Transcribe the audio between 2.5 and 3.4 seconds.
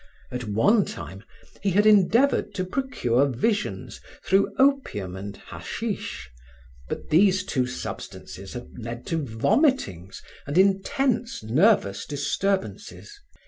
to procure